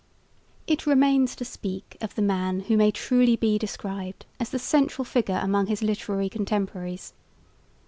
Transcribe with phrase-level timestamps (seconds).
[0.65, 5.05] It remains to speak of the man who may truly be described as the central
[5.05, 7.13] figure among his literary contemporaries.